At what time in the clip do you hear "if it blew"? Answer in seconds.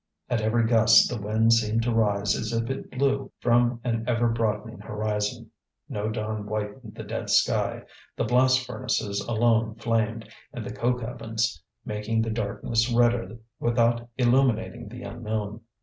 2.51-3.31